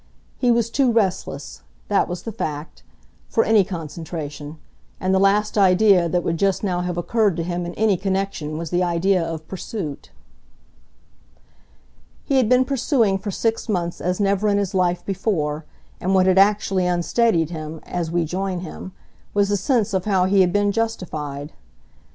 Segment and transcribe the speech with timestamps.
[0.39, 2.81] He was too restless that was the fact
[3.29, 4.57] for any concentration,
[4.99, 8.57] and the last idea that would just now have occurred to him in any connection
[8.57, 10.09] was the idea of pursuit.
[12.23, 15.65] He had been pursuing for six months as never in his life before,
[15.99, 18.93] and what had actually unsteadied him, as we join him,
[19.35, 21.53] was the sense of how he had been justified.